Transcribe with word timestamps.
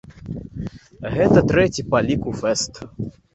Гэта 1.17 1.43
трэці 1.51 1.85
па 1.91 2.01
ліку 2.09 2.35
фэст. 2.41 2.73